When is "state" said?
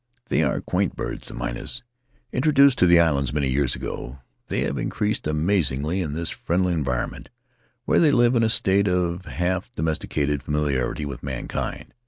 8.49-8.87